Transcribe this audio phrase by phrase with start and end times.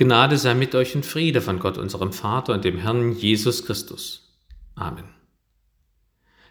[0.00, 4.34] Gnade sei mit euch und Friede von Gott, unserem Vater und dem Herrn Jesus Christus.
[4.74, 5.04] Amen.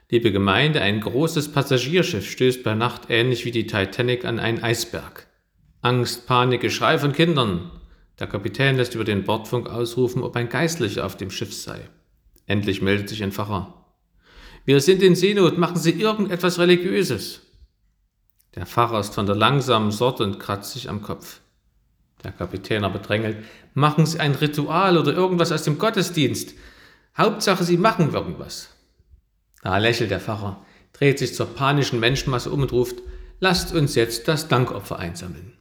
[0.08, 5.26] Liebe Gemeinde, ein großes Passagierschiff stößt bei Nacht ähnlich wie die Titanic an einen Eisberg.
[5.82, 7.72] Angst, Panik, Geschrei von Kindern.
[8.20, 11.90] Der Kapitän lässt über den Bordfunk ausrufen, ob ein Geistlicher auf dem Schiff sei.
[12.46, 13.84] Endlich meldet sich ein Pfarrer.
[14.66, 17.42] Wir sind in Seenot, machen Sie irgendetwas Religiöses.
[18.54, 21.42] Der Pfarrer ist von der langsamen Sorte und kratzt sich am Kopf.
[22.24, 23.38] Der Kapitän aber drängelt,
[23.74, 26.54] machen Sie ein Ritual oder irgendwas aus dem Gottesdienst.
[27.18, 28.70] Hauptsache, Sie machen irgendwas.
[29.62, 32.98] Da lächelt der Pfarrer, dreht sich zur panischen Menschenmasse um und ruft,
[33.40, 35.54] lasst uns jetzt das Dankopfer einsammeln.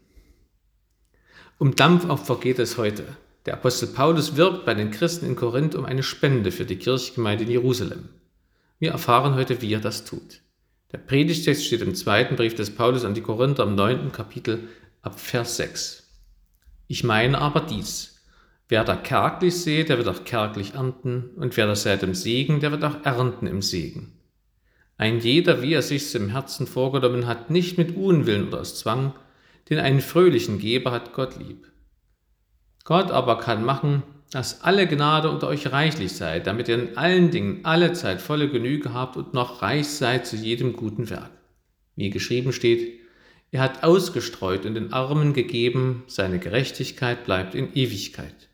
[1.59, 3.05] Um Dampfopfer geht es heute.
[3.47, 7.45] Der Apostel Paulus wirbt bei den Christen in Korinth um eine Spende für die Kirchgemeinde
[7.45, 8.09] in Jerusalem.
[8.79, 10.41] Wir erfahren heute, wie er das tut.
[10.93, 14.69] Der Predigtext steht im zweiten Brief des Paulus an die Korinther im neunten Kapitel
[15.03, 16.08] ab Vers 6.
[16.89, 18.25] Ich meine aber dies.
[18.69, 22.61] Wer da kärglich sät, der wird auch kärglich ernten, und wer da sät im Segen,
[22.61, 24.15] der wird auch ernten im Segen.
[24.97, 29.15] Ein jeder, wie er sich's im Herzen vorgenommen hat, nicht mit Unwillen oder aus Zwang,
[29.71, 31.71] denn einen fröhlichen Geber hat Gott lieb.
[32.85, 37.31] Gott aber kann machen, dass alle Gnade unter euch reichlich sei, damit ihr in allen
[37.31, 41.31] Dingen alle Zeit volle Genüge habt und noch reich seid zu jedem guten Werk.
[41.97, 43.01] Wie geschrieben steht,
[43.51, 48.49] er hat ausgestreut und den Armen gegeben, seine Gerechtigkeit bleibt in Ewigkeit.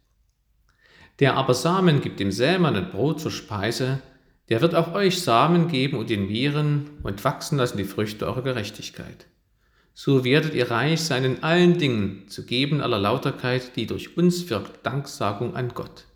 [1.21, 4.01] Der aber Samen gibt dem Sämann und Brot zur Speise,
[4.49, 8.43] der wird auch euch Samen geben und ihn mehren und wachsen lassen die Früchte eurer
[8.43, 9.27] Gerechtigkeit.
[9.95, 14.51] So werdet ihr reich sein in allen Dingen, zu geben aller Lauterkeit, die durch uns
[14.51, 16.07] wirkt Danksagung an Gott.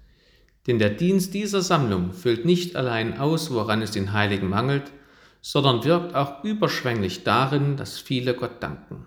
[0.67, 4.92] Denn der Dienst dieser Sammlung füllt nicht allein aus, woran es den Heiligen mangelt,
[5.41, 9.06] sondern wirkt auch überschwänglich darin, dass viele Gott danken.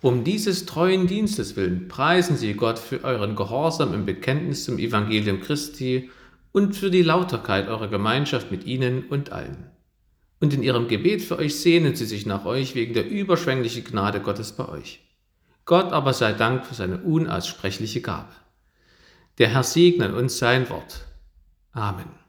[0.00, 5.40] Um dieses treuen Dienstes willen preisen Sie Gott für euren Gehorsam im Bekenntnis zum Evangelium
[5.40, 6.10] Christi
[6.52, 9.70] und für die Lauterkeit eurer Gemeinschaft mit ihnen und allen.
[10.40, 14.20] Und in ihrem Gebet für euch sehnen sie sich nach euch wegen der überschwänglichen Gnade
[14.20, 15.00] Gottes bei euch.
[15.64, 18.32] Gott aber sei Dank für seine unaussprechliche Gabe.
[19.38, 21.04] Der Herr segne uns sein Wort.
[21.72, 22.27] Amen.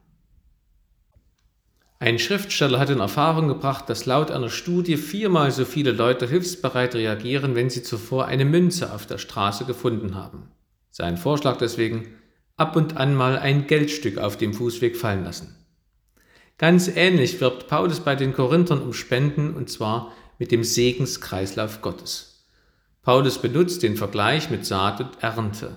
[2.02, 6.96] Ein Schriftsteller hat in Erfahrung gebracht, dass laut einer Studie viermal so viele Leute hilfsbereit
[6.96, 10.50] reagieren, wenn sie zuvor eine Münze auf der Straße gefunden haben.
[10.92, 12.08] Sein Vorschlag deswegen,
[12.56, 15.56] ab und an mal ein Geldstück auf dem Fußweg fallen lassen.
[16.58, 22.46] Ganz ähnlich wirbt Paulus bei den Korinthern um Spenden und zwar mit dem Segenskreislauf Gottes.
[23.02, 25.76] Paulus benutzt den Vergleich mit Saat und Ernte.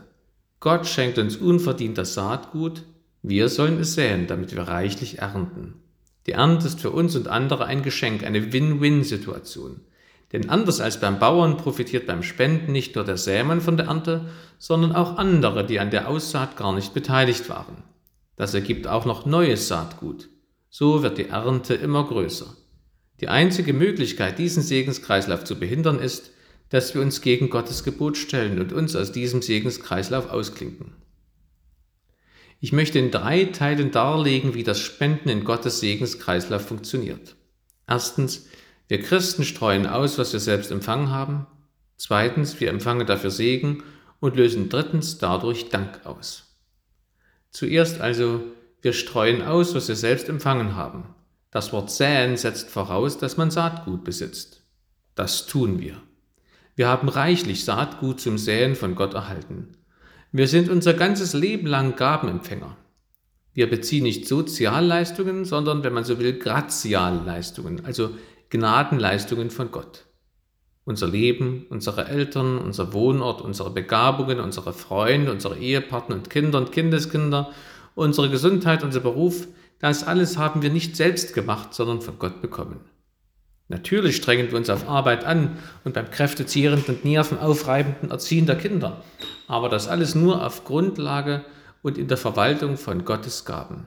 [0.61, 2.85] Gott schenkt uns unverdient das Saatgut,
[3.23, 5.82] wir sollen es säen, damit wir reichlich ernten.
[6.27, 9.81] Die Ernte ist für uns und andere ein Geschenk, eine Win-Win-Situation.
[10.33, 14.31] Denn anders als beim Bauern profitiert beim Spenden nicht nur der Sämann von der Ernte,
[14.59, 17.85] sondern auch andere, die an der Aussaat gar nicht beteiligt waren.
[18.37, 20.29] Das ergibt auch noch neues Saatgut.
[20.71, 22.47] So wird die Ernte immer größer.
[23.21, 26.31] Die einzige Möglichkeit, diesen Segenskreislauf zu behindern, ist,
[26.71, 30.95] dass wir uns gegen Gottes Gebot stellen und uns aus diesem Segenskreislauf ausklinken.
[32.65, 37.35] Ich möchte in drei Teilen darlegen, wie das Spenden in Gottes Segenskreislauf funktioniert.
[37.89, 38.47] Erstens,
[38.87, 41.49] wir Christen streuen aus, was wir selbst empfangen haben.
[41.97, 43.83] Zweitens, wir empfangen dafür Segen
[44.21, 46.57] und lösen drittens dadurch Dank aus.
[47.51, 48.45] Zuerst also,
[48.81, 51.17] wir streuen aus, was wir selbst empfangen haben.
[51.51, 54.63] Das Wort säen setzt voraus, dass man Saatgut besitzt.
[55.17, 56.01] Das tun wir.
[56.77, 59.77] Wir haben reichlich Saatgut zum Säen von Gott erhalten.
[60.35, 62.75] Wir sind unser ganzes Leben lang Gabenempfänger.
[63.53, 68.13] Wir beziehen nicht Sozialleistungen, sondern, wenn man so will, Gratialleistungen, also
[68.49, 70.07] Gnadenleistungen von Gott.
[70.87, 76.73] Unser Leben, unsere Eltern, unser Wohnort, unsere Begabungen, unsere Freunde, unsere Ehepartner und Kinder und
[76.73, 77.53] Kindeskinder,
[77.95, 79.49] unsere Gesundheit, unser Beruf,
[79.81, 82.81] das alles haben wir nicht selbst gemacht, sondern von Gott bekommen.
[83.73, 89.03] Natürlich strengen wir uns auf Arbeit an und beim kräftezehrenden und nervenaufreibenden Erziehen der Kinder,
[89.49, 91.43] aber das alles nur auf Grundlage
[91.81, 93.87] und in der Verwaltung von Gottes Gaben.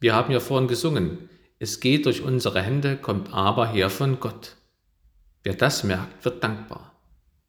[0.00, 4.56] Wir haben ja vorhin gesungen, es geht durch unsere Hände, kommt aber her von Gott.
[5.44, 6.92] Wer das merkt, wird dankbar.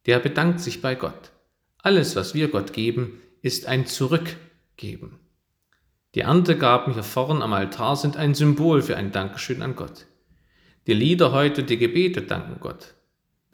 [0.06, 1.32] Der bedankt sich bei Gott.
[1.82, 5.18] Alles, was wir Gott geben, ist ein Zurückgeben.
[6.14, 10.06] Die Erntegaben hier vorn am Altar sind ein Symbol für ein Dankeschön an Gott.
[10.86, 12.94] Die Lieder heute, die Gebete danken Gott.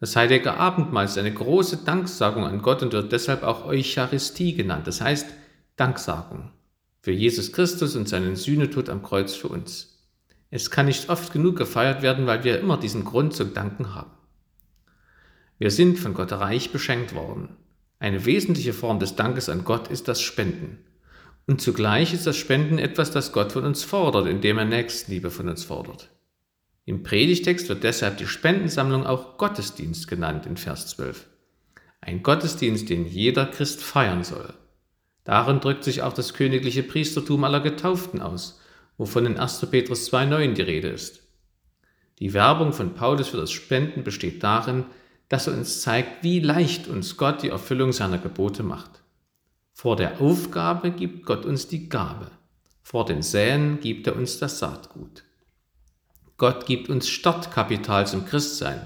[0.00, 4.86] Das heilige Abendmahl ist eine große Danksagung an Gott und wird deshalb auch Eucharistie genannt.
[4.86, 5.26] Das heißt
[5.76, 6.50] Danksagung
[7.02, 9.98] für Jesus Christus und seinen Sühnetod am Kreuz für uns.
[10.50, 14.10] Es kann nicht oft genug gefeiert werden, weil wir immer diesen Grund zum Danken haben.
[15.58, 17.56] Wir sind von Gott reich beschenkt worden.
[18.00, 20.78] Eine wesentliche Form des Dankes an Gott ist das Spenden.
[21.46, 25.48] Und zugleich ist das Spenden etwas, das Gott von uns fordert, indem er Nächstenliebe von
[25.48, 26.08] uns fordert.
[26.90, 31.24] Im Predigtext wird deshalb die Spendensammlung auch Gottesdienst genannt in Vers 12.
[32.00, 34.54] Ein Gottesdienst, den jeder Christ feiern soll.
[35.22, 38.60] Darin drückt sich auch das königliche Priestertum aller Getauften aus,
[38.98, 39.64] wovon in 1.
[39.70, 41.22] Petrus 2.9 die Rede ist.
[42.18, 44.84] Die Werbung von Paulus für das Spenden besteht darin,
[45.28, 49.04] dass er uns zeigt, wie leicht uns Gott die Erfüllung seiner Gebote macht.
[49.72, 52.32] Vor der Aufgabe gibt Gott uns die Gabe.
[52.82, 55.22] Vor dem Säen gibt er uns das Saatgut.
[56.40, 58.80] Gott gibt uns Startkapital zum Christsein.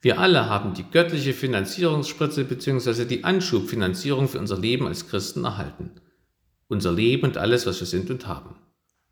[0.00, 3.04] Wir alle haben die göttliche Finanzierungsspritze bzw.
[3.04, 5.92] die Anschubfinanzierung für unser Leben als Christen erhalten.
[6.66, 8.56] Unser Leben und alles, was wir sind und haben.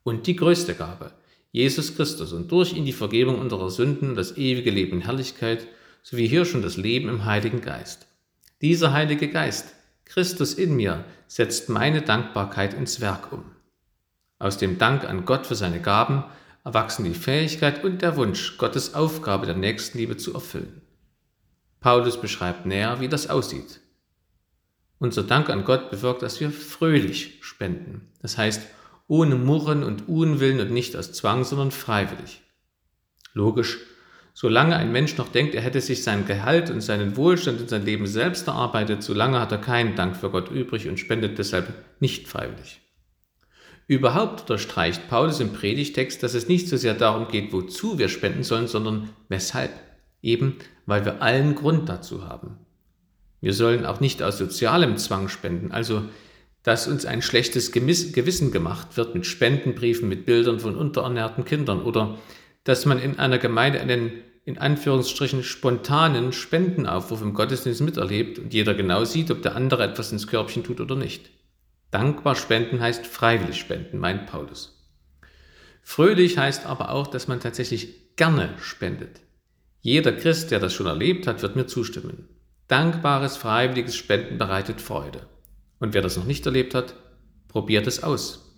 [0.03, 1.13] Und die größte Gabe,
[1.53, 5.65] Jesus Christus und durch ihn die Vergebung unserer Sünden, das ewige Leben in Herrlichkeit,
[6.03, 8.09] sowie hier schon das Leben im Heiligen Geist.
[8.61, 9.73] Dieser Heilige Geist,
[10.05, 13.45] Christus in mir, setzt meine Dankbarkeit ins Werk um.
[14.41, 16.25] Aus dem Dank an Gott für seine Gaben
[16.69, 20.83] erwachsen die Fähigkeit und der Wunsch, Gottes Aufgabe der Nächstenliebe zu erfüllen.
[21.81, 23.81] Paulus beschreibt näher, wie das aussieht.
[24.99, 28.11] Unser Dank an Gott bewirkt, dass wir fröhlich spenden.
[28.21, 28.69] Das heißt,
[29.07, 32.43] ohne Murren und Unwillen und nicht aus Zwang, sondern freiwillig.
[33.33, 33.79] Logisch,
[34.35, 37.87] solange ein Mensch noch denkt, er hätte sich sein Gehalt und seinen Wohlstand und sein
[37.87, 42.29] Leben selbst erarbeitet, solange hat er keinen Dank für Gott übrig und spendet deshalb nicht
[42.29, 42.83] freiwillig.
[43.89, 48.45] Überhaupt unterstreicht Paulus im Predigtext, dass es nicht so sehr darum geht, wozu wir spenden
[48.45, 49.73] sollen, sondern weshalb.
[50.21, 52.59] Eben, weil wir allen Grund dazu haben.
[53.41, 56.03] Wir sollen auch nicht aus sozialem Zwang spenden, also
[56.65, 62.19] dass uns ein schlechtes Gewissen gemacht wird mit Spendenbriefen, mit Bildern von unterernährten Kindern oder
[62.65, 64.11] dass man in einer Gemeinde einen
[64.45, 70.13] in Anführungsstrichen spontanen Spendenaufruf im Gottesdienst miterlebt und jeder genau sieht, ob der andere etwas
[70.13, 71.31] ins Körbchen tut oder nicht.
[71.91, 74.79] Dankbar spenden heißt freiwillig spenden, meint Paulus.
[75.83, 79.21] Fröhlich heißt aber auch, dass man tatsächlich gerne spendet.
[79.81, 82.29] Jeder Christ, der das schon erlebt hat, wird mir zustimmen.
[82.67, 85.27] Dankbares, freiwilliges Spenden bereitet Freude.
[85.79, 86.95] Und wer das noch nicht erlebt hat,
[87.49, 88.53] probiert es aus.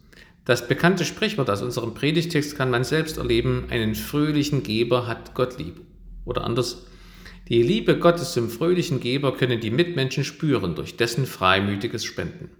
[0.44, 5.58] Das bekannte Sprichwort aus unserem Predigtext kann man selbst erleben, einen fröhlichen Geber hat Gott
[5.58, 5.82] lieb.
[6.24, 6.86] Oder anders,
[7.48, 12.50] die Liebe Gottes zum fröhlichen Geber können die Mitmenschen spüren durch dessen freimütiges Spenden.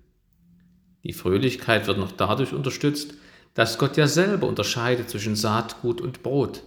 [1.02, 3.14] Die Fröhlichkeit wird noch dadurch unterstützt,
[3.54, 6.62] dass Gott ja selber unterscheidet zwischen Saatgut und Brot.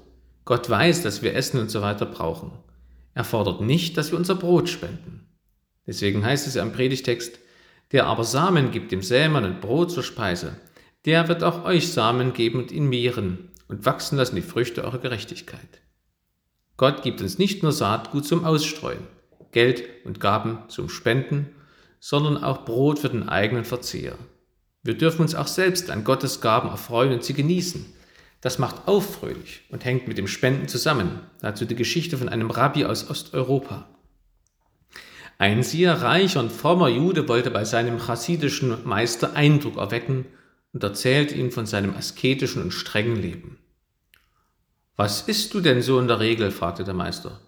[0.46, 2.52] Gott weiß, dass wir Essen und so weiter brauchen.
[3.14, 5.28] Er fordert nicht, dass wir unser Brot spenden.
[5.86, 7.40] Deswegen heißt es ja im Predigtext,
[7.92, 10.56] der aber Samen gibt dem Sämann und Brot zur Speise,
[11.06, 14.98] der wird auch euch Samen geben und ihn mehren und wachsen lassen die Früchte eurer
[15.00, 15.82] Gerechtigkeit.
[16.78, 19.06] Gott gibt uns nicht nur Saatgut zum Ausstreuen,
[19.52, 21.50] Geld und Gaben zum Spenden
[22.06, 24.18] sondern auch Brot für den eigenen Verzehr.
[24.84, 27.86] Wir dürfen uns auch selbst an Gottes Gaben erfreuen und sie genießen.
[28.42, 31.22] Das macht auffröhlich und hängt mit dem Spenden zusammen.
[31.40, 33.88] Dazu die Geschichte von einem Rabbi aus Osteuropa.
[35.38, 40.26] Ein sehr reicher und frommer Jude wollte bei seinem chassidischen Meister Eindruck erwecken
[40.74, 43.60] und erzählt ihm von seinem asketischen und strengen Leben.
[44.98, 46.52] Was isst du denn so in der Regel?
[46.52, 47.40] fragte der Meister.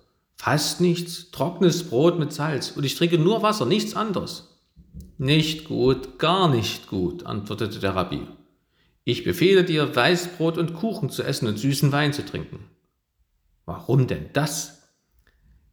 [0.46, 4.62] Fast nichts, trockenes Brot mit Salz und ich trinke nur Wasser, nichts anderes.
[5.18, 8.28] Nicht gut, gar nicht gut, antwortete der Rabbi.
[9.06, 12.60] Ich befehle dir, Weißbrot und Kuchen zu essen und süßen Wein zu trinken.
[13.66, 14.84] Warum denn das?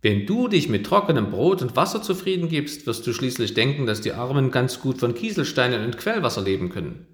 [0.01, 4.01] Wenn du dich mit trockenem Brot und Wasser zufrieden gibst, wirst du schließlich denken, dass
[4.01, 7.09] die Armen ganz gut von Kieselsteinen und Quellwasser leben können.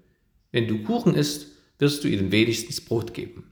[0.53, 1.47] Wenn du Kuchen isst,
[1.77, 3.48] wirst du ihnen wenigstens Brot geben.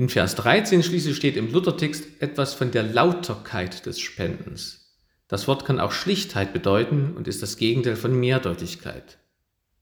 [0.00, 4.96] In Vers 13 schließlich steht im Luthertext etwas von der Lauterkeit des Spendens.
[5.28, 9.18] Das Wort kann auch Schlichtheit bedeuten und ist das Gegenteil von Mehrdeutigkeit.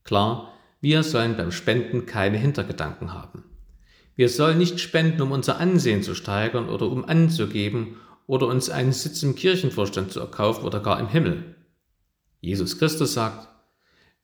[0.02, 3.44] Klar, wir sollen beim Spenden keine Hintergedanken haben.
[4.16, 8.92] Wir sollen nicht spenden, um unser Ansehen zu steigern oder um anzugeben oder uns einen
[8.92, 11.54] Sitz im Kirchenvorstand zu erkaufen oder gar im Himmel.
[12.40, 13.46] Jesus Christus sagt,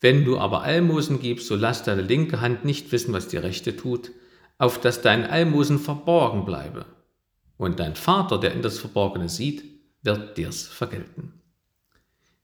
[0.00, 3.76] wenn du aber Almosen gibst, so lass deine linke Hand nicht wissen, was die rechte
[3.76, 4.10] tut,
[4.58, 6.86] auf dass dein Almosen verborgen bleibe.
[7.56, 9.64] Und dein Vater, der in das Verborgene sieht,
[10.02, 11.40] wird dir's vergelten.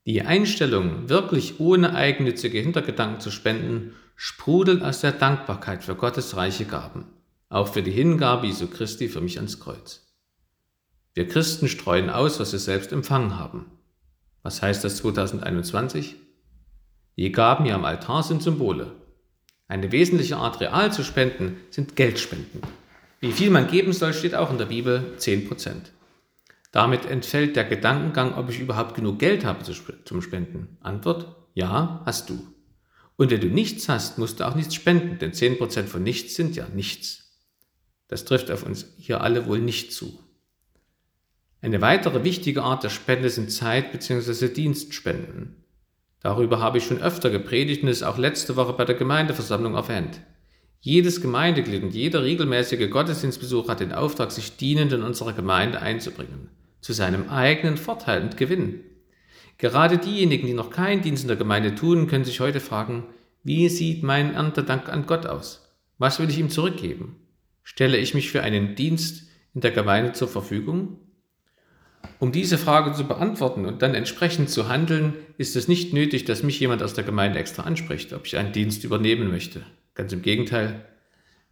[0.06, 6.64] Die Einstellung, wirklich ohne eigennützige Hintergedanken zu spenden, sprudelt aus der Dankbarkeit für Gottes reiche
[6.64, 7.06] Gaben,
[7.48, 10.06] auch für die Hingabe Jesu Christi für mich ans Kreuz.
[11.14, 13.66] Wir Christen streuen aus, was wir selbst empfangen haben.
[14.42, 16.16] Was heißt das 2021?
[17.16, 18.92] Die Gaben hier am Altar sind Symbole,
[19.70, 22.60] eine wesentliche Art real zu spenden sind Geldspenden.
[23.20, 25.92] Wie viel man geben soll, steht auch in der Bibel 10%.
[26.72, 29.64] Damit entfällt der Gedankengang, ob ich überhaupt genug Geld habe
[30.04, 30.76] zum Spenden.
[30.80, 32.44] Antwort, ja, hast du.
[33.16, 36.56] Und wenn du nichts hast, musst du auch nichts spenden, denn 10% von nichts sind
[36.56, 37.38] ja nichts.
[38.08, 40.18] Das trifft auf uns hier alle wohl nicht zu.
[41.60, 44.48] Eine weitere wichtige Art der Spende sind Zeit- bzw.
[44.48, 45.59] Dienstspenden.
[46.20, 50.20] Darüber habe ich schon öfter gepredigt und es auch letzte Woche bei der Gemeindeversammlung erwähnt.
[50.80, 56.48] Jedes Gemeindeglied und jeder regelmäßige Gottesdienstbesuch hat den Auftrag, sich dienend in unserer Gemeinde einzubringen,
[56.80, 58.80] zu seinem eigenen Vorteil und Gewinn.
[59.58, 63.04] Gerade diejenigen, die noch keinen Dienst in der Gemeinde tun, können sich heute fragen,
[63.42, 65.74] wie sieht mein Erntedank an Gott aus?
[65.98, 67.16] Was will ich ihm zurückgeben?
[67.62, 70.98] Stelle ich mich für einen Dienst in der Gemeinde zur Verfügung?
[72.20, 76.42] Um diese Frage zu beantworten und dann entsprechend zu handeln, ist es nicht nötig, dass
[76.42, 79.64] mich jemand aus der Gemeinde extra anspricht, ob ich einen Dienst übernehmen möchte.
[79.94, 80.84] Ganz im Gegenteil.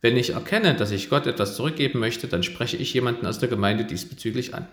[0.03, 3.49] Wenn ich erkenne, dass ich Gott etwas zurückgeben möchte, dann spreche ich jemanden aus der
[3.49, 4.69] Gemeinde diesbezüglich an.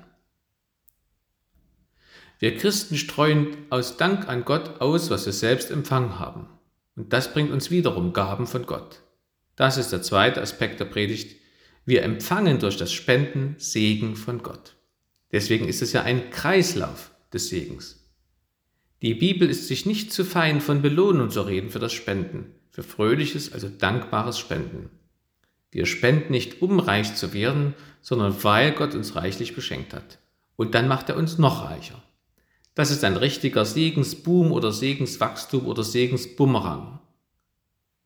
[2.40, 6.50] Wir Christen streuen aus Dank an Gott aus, was wir selbst empfangen haben.
[6.98, 9.02] Und das bringt uns wiederum Gaben von Gott.
[9.56, 11.38] Das ist der zweite Aspekt der Predigt.
[11.86, 14.75] Wir empfangen durch das Spenden Segen von Gott.
[15.36, 18.10] Deswegen ist es ja ein Kreislauf des Segens.
[19.02, 22.84] Die Bibel ist sich nicht zu fein, von Belohnung zu reden für das Spenden, für
[22.84, 24.90] fröhliches, also dankbares Spenden.
[25.72, 30.20] Wir spenden nicht, um reich zu werden, sondern weil Gott uns reichlich beschenkt hat.
[30.56, 32.02] Und dann macht er uns noch reicher.
[32.74, 37.02] Das ist ein richtiger Segensboom oder Segenswachstum oder Segensbumerang.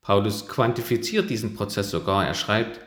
[0.01, 2.25] Paulus quantifiziert diesen Prozess sogar.
[2.25, 2.79] Er schreibt,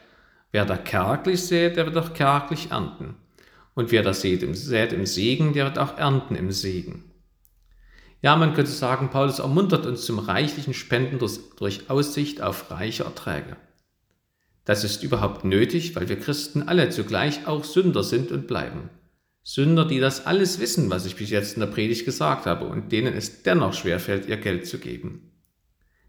[0.51, 3.22] wer da kärglich sät, der wird auch kärglich ernten.
[3.75, 7.11] Und wer das sät im, sät im Segen, der wird auch ernten im Segen.
[8.21, 13.05] Ja, man könnte sagen, Paulus ermuntert uns zum reichlichen Spenden durch, durch Aussicht auf reiche
[13.05, 13.57] Erträge.
[14.65, 18.91] Das ist überhaupt nötig, weil wir Christen alle zugleich auch Sünder sind und bleiben.
[19.43, 22.93] Sünder, die das alles wissen, was ich bis jetzt in der Predigt gesagt habe und
[22.93, 25.33] denen es dennoch schwerfällt, ihr Geld zu geben.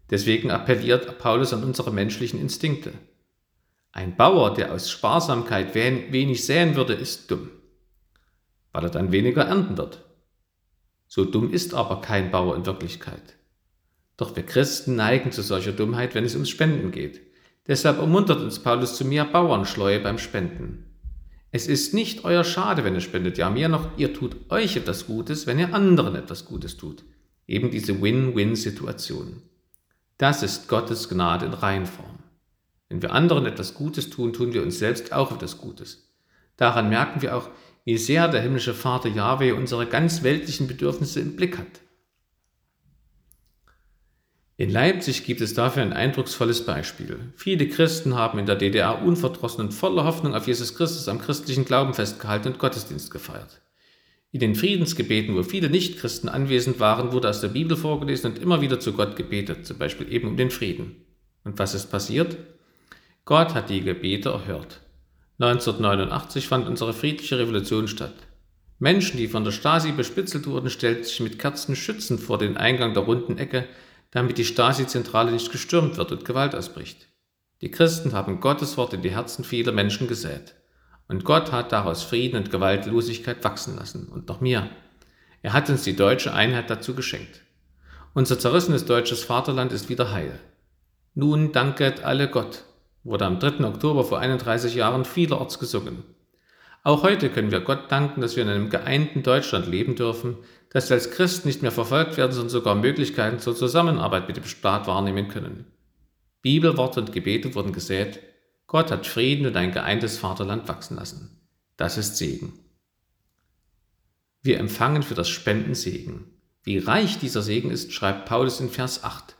[0.08, 2.92] Deswegen appelliert Paulus an unsere menschlichen Instinkte.
[3.96, 7.48] Ein Bauer, der aus Sparsamkeit wenig säen würde, ist dumm,
[8.72, 10.02] weil er dann weniger ernten wird.
[11.06, 13.36] So dumm ist aber kein Bauer in Wirklichkeit.
[14.16, 17.20] Doch wir Christen neigen zu solcher Dummheit, wenn es ums Spenden geht.
[17.68, 20.86] Deshalb ermuntert uns Paulus zu mehr Bauernschleue beim Spenden.
[21.52, 25.06] Es ist nicht euer Schade, wenn ihr spendet, ja mehr noch, ihr tut euch etwas
[25.06, 27.04] Gutes, wenn ihr anderen etwas Gutes tut.
[27.46, 29.40] Eben diese Win-Win-Situation.
[30.18, 32.23] Das ist Gottes Gnade in Reinform.
[32.88, 36.12] Wenn wir anderen etwas Gutes tun, tun wir uns selbst auch etwas Gutes.
[36.56, 37.50] Daran merken wir auch,
[37.84, 41.80] wie sehr der himmlische Vater Yahweh unsere ganz weltlichen Bedürfnisse im Blick hat.
[44.56, 47.32] In Leipzig gibt es dafür ein eindrucksvolles Beispiel.
[47.34, 51.64] Viele Christen haben in der DDR unverdrossen und voller Hoffnung auf Jesus Christus am christlichen
[51.64, 53.60] Glauben festgehalten und Gottesdienst gefeiert.
[54.30, 58.60] In den Friedensgebeten, wo viele Nichtchristen anwesend waren, wurde aus der Bibel vorgelesen und immer
[58.60, 61.04] wieder zu Gott gebetet, zum Beispiel eben um den Frieden.
[61.42, 62.36] Und was ist passiert?
[63.26, 64.80] Gott hat die Gebete erhört.
[65.38, 68.12] 1989 fand unsere friedliche Revolution statt.
[68.78, 72.92] Menschen, die von der Stasi bespitzelt wurden, stellten sich mit Kerzen schützend vor den Eingang
[72.92, 73.66] der runden Ecke,
[74.10, 77.08] damit die Stasi-Zentrale nicht gestürmt wird und Gewalt ausbricht.
[77.62, 80.54] Die Christen haben Gottes Wort in die Herzen vieler Menschen gesät.
[81.08, 84.08] Und Gott hat daraus Frieden und Gewaltlosigkeit wachsen lassen.
[84.08, 84.68] Und noch mehr.
[85.40, 87.40] Er hat uns die deutsche Einheit dazu geschenkt.
[88.12, 90.38] Unser zerrissenes deutsches Vaterland ist wieder heil.
[91.14, 92.64] Nun danket alle Gott,
[93.04, 93.64] wurde am 3.
[93.64, 96.02] Oktober vor 31 Jahren vielerorts gesungen.
[96.82, 100.36] Auch heute können wir Gott danken, dass wir in einem geeinten Deutschland leben dürfen,
[100.70, 104.44] dass wir als Christen nicht mehr verfolgt werden, sondern sogar Möglichkeiten zur Zusammenarbeit mit dem
[104.44, 105.66] Staat wahrnehmen können.
[106.42, 108.20] Bibelworte und Gebete wurden gesät.
[108.66, 111.40] Gott hat Frieden und ein geeintes Vaterland wachsen lassen.
[111.76, 112.58] Das ist Segen.
[114.42, 116.26] Wir empfangen für das Spenden Segen.
[116.64, 119.36] Wie reich dieser Segen ist, schreibt Paulus in Vers 8.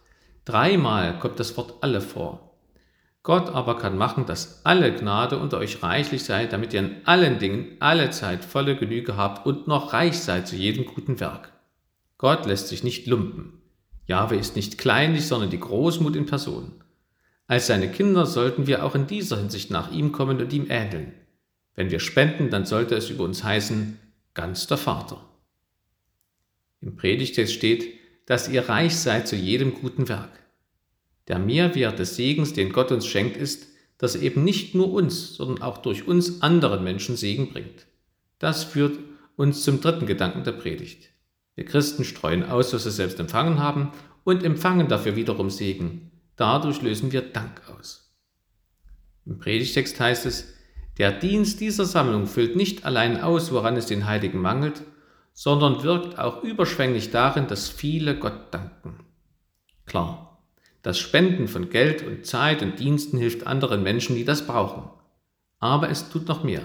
[0.46, 2.53] Dreimal kommt das Wort alle vor.
[3.24, 7.38] Gott aber kann machen, dass alle Gnade unter euch reichlich sei, damit ihr in allen
[7.38, 11.50] Dingen alle Zeit volle Genüge habt und noch reich seid zu jedem guten Werk.
[12.18, 13.62] Gott lässt sich nicht lumpen.
[14.06, 16.72] Jahwe ist nicht kleinlich, sondern die Großmut in Person.
[17.46, 21.14] Als seine Kinder sollten wir auch in dieser Hinsicht nach ihm kommen und ihm ähneln.
[21.74, 23.98] Wenn wir spenden, dann sollte es über uns heißen,
[24.34, 25.24] ganz der Vater.
[26.82, 27.86] Im Predigtext steht,
[28.26, 30.43] dass ihr reich seid zu jedem guten Werk.
[31.28, 35.34] Der Mehrwert des Segens, den Gott uns schenkt, ist, dass er eben nicht nur uns,
[35.34, 37.86] sondern auch durch uns anderen Menschen Segen bringt.
[38.38, 38.98] Das führt
[39.36, 41.10] uns zum dritten Gedanken der Predigt.
[41.54, 43.92] Wir Christen streuen aus, was wir selbst empfangen haben
[44.24, 46.10] und empfangen dafür wiederum Segen.
[46.36, 48.12] Dadurch lösen wir Dank aus.
[49.24, 50.52] Im Predigtext heißt es,
[50.98, 54.82] Der Dienst dieser Sammlung füllt nicht allein aus, woran es den Heiligen mangelt,
[55.32, 59.04] sondern wirkt auch überschwänglich darin, dass viele Gott danken.
[59.86, 60.33] Klar,
[60.84, 64.90] das Spenden von Geld und Zeit und Diensten hilft anderen Menschen, die das brauchen.
[65.58, 66.60] Aber es tut noch mehr.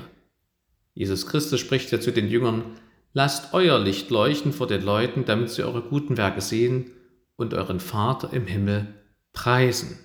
[0.93, 2.63] Jesus Christus spricht ja zu den Jüngern,
[3.13, 6.91] lasst euer Licht leuchten vor den Leuten, damit sie eure guten Werke sehen
[7.37, 8.87] und euren Vater im Himmel
[9.31, 9.97] preisen.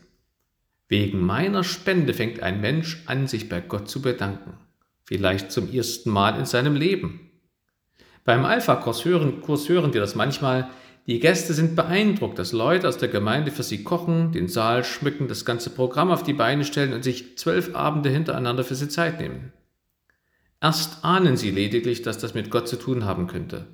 [0.86, 4.54] Wegen meiner Spende fängt ein Mensch an, sich bei Gott zu bedanken,
[5.02, 7.32] vielleicht zum ersten Mal in seinem Leben.
[8.24, 10.70] Beim Alpha-Kurs hören, Kurs hören wir das manchmal,
[11.06, 15.28] die Gäste sind beeindruckt, dass Leute aus der Gemeinde für sie kochen, den Saal schmücken,
[15.28, 19.20] das ganze Programm auf die Beine stellen und sich zwölf Abende hintereinander für sie Zeit
[19.20, 19.52] nehmen.
[20.62, 23.66] Erst ahnen sie lediglich, dass das mit Gott zu tun haben könnte.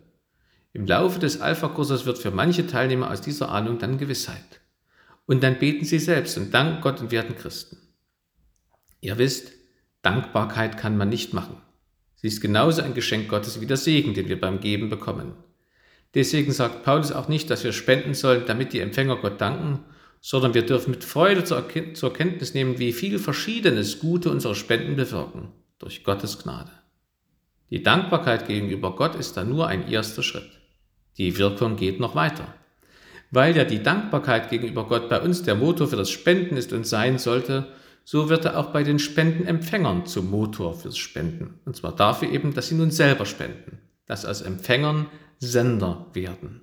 [0.72, 4.60] Im Laufe des Alpha-Kurses wird für manche Teilnehmer aus dieser Ahnung dann Gewissheit.
[5.26, 7.78] Und dann beten sie selbst und danken Gott und werden Christen.
[9.00, 9.52] Ihr wisst,
[10.02, 11.56] Dankbarkeit kann man nicht machen.
[12.16, 15.34] Sie ist genauso ein Geschenk Gottes wie der Segen, den wir beim Geben bekommen.
[16.14, 19.84] Deswegen sagt Paulus auch nicht, dass wir spenden sollen, damit die Empfänger Gott danken,
[20.20, 21.66] sondern wir dürfen mit Freude zur,
[22.12, 25.48] Kenntnis nehmen, wie viel Verschiedenes Gute unsere Spenden bewirken,
[25.78, 26.70] durch Gottes Gnade.
[27.70, 30.50] Die Dankbarkeit gegenüber Gott ist dann nur ein erster Schritt.
[31.16, 32.54] Die Wirkung geht noch weiter.
[33.30, 36.84] Weil ja die Dankbarkeit gegenüber Gott bei uns der Motor für das Spenden ist und
[36.84, 37.68] sein sollte,
[38.04, 41.60] so wird er auch bei den Spendenempfängern zum Motor fürs Spenden.
[41.64, 45.06] Und zwar dafür eben, dass sie nun selber spenden, dass aus Empfängern
[45.42, 46.60] Sender werden.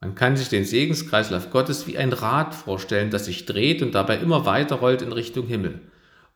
[0.00, 4.16] Man kann sich den Segenskreislauf Gottes wie ein Rad vorstellen, das sich dreht und dabei
[4.16, 5.82] immer weiter rollt in Richtung Himmel.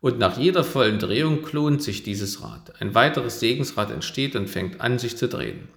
[0.01, 2.81] Und nach jeder vollen Drehung klont sich dieses Rad.
[2.81, 5.69] Ein weiteres Segensrad entsteht und fängt an, sich zu drehen.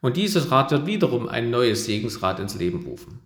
[0.00, 3.20] Und dieses Rad wird wiederum ein neues Segensrad ins Leben rufen.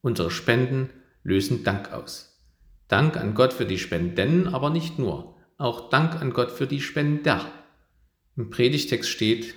[0.00, 0.88] Unsere Spenden
[1.22, 2.40] lösen Dank aus.
[2.88, 5.36] Dank an Gott für die Spenden, aber nicht nur.
[5.58, 7.44] Auch Dank an Gott für die Spender.
[8.36, 9.54] Im Predigtext steht,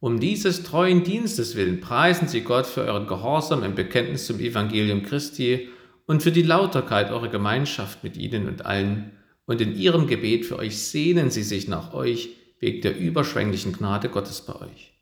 [0.00, 5.02] um dieses treuen Dienstes willen preisen Sie Gott für euren Gehorsam im Bekenntnis zum Evangelium
[5.02, 5.68] Christi
[6.06, 9.12] und für die Lauterkeit eurer Gemeinschaft mit ihnen und allen.
[9.44, 12.30] Und in ihrem Gebet für euch sehnen sie sich nach euch
[12.60, 14.94] wegen der überschwänglichen Gnade Gottes bei euch.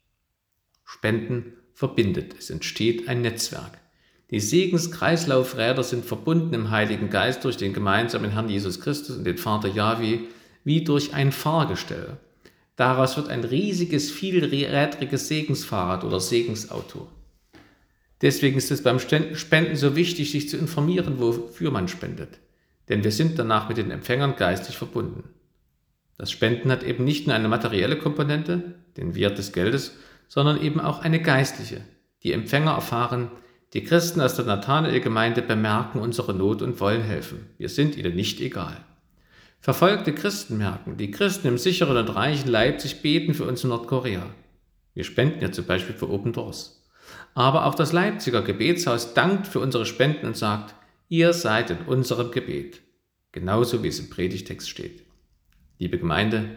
[0.85, 3.79] Spenden verbindet, es entsteht ein Netzwerk.
[4.31, 9.39] Die Segenskreislaufräder sind verbunden im Heiligen Geist durch den gemeinsamen Herrn Jesus Christus und den
[9.39, 10.21] Vater Jahwe
[10.65, 12.19] wie durch ein Fahrgestell.
[12.77, 17.09] Daraus wird ein riesiges, vielrädriges Segensfahrrad oder Segensauto.
[18.23, 22.39] Deswegen ist es beim Spenden so wichtig, sich zu informieren, wofür man spendet.
[22.89, 25.25] Denn wir sind danach mit den Empfängern geistig verbunden.
[26.19, 29.97] Das Spenden hat eben nicht nur eine materielle Komponente, den Wert des Geldes,
[30.29, 31.83] sondern eben auch eine geistliche.
[32.23, 33.31] Die Empfänger erfahren,
[33.75, 37.47] die Christen aus der Nathanael-Gemeinde bemerken unsere Not und wollen helfen.
[37.59, 38.79] Wir sind ihnen nicht egal.
[39.61, 44.23] Verfolgte Christen merken, die Christen im sicheren und reichen Leipzig beten für uns in Nordkorea.
[44.95, 46.83] Wir spenden ja zum Beispiel für Open Doors.
[47.35, 50.75] Aber auch das Leipziger Gebetshaus dankt für unsere Spenden und sagt,
[51.09, 52.81] ihr seid in unserem Gebet.
[53.33, 55.05] Genauso wie es im Predigtext steht.
[55.79, 56.49] Liebe Gemeinde,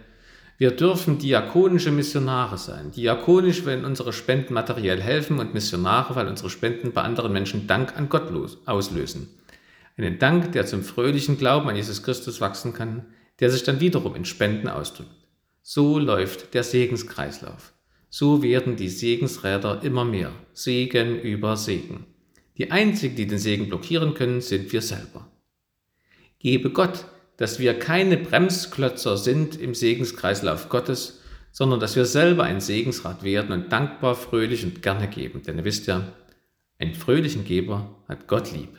[0.58, 2.92] wir dürfen diakonische Missionare sein.
[2.92, 7.98] Diakonisch, wenn unsere Spenden materiell helfen und Missionare, weil unsere Spenden bei anderen Menschen Dank
[7.98, 8.32] an Gott
[8.66, 9.30] auslösen.
[10.00, 13.08] Einen Dank, der zum fröhlichen Glauben an Jesus Christus wachsen kann,
[13.42, 15.28] der sich dann wiederum in Spenden ausdrückt.
[15.62, 17.74] So läuft der Segenskreislauf.
[18.10, 20.32] So werden die Segensräder immer mehr.
[20.54, 22.06] Segen über Segen.
[22.58, 25.30] Die einzigen, die den Segen blockieren können, sind wir selber.
[26.40, 27.04] Gebe Gott,
[27.36, 31.20] dass wir keine Bremsklötzer sind im Segenskreislauf Gottes,
[31.52, 35.44] sondern dass wir selber ein Segensrad werden und dankbar, fröhlich und gerne geben.
[35.44, 36.08] Denn ihr wisst ja,
[36.78, 38.79] einen fröhlichen Geber hat Gott lieb.